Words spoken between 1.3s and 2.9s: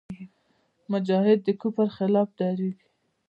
د کفر خلاف درېږي.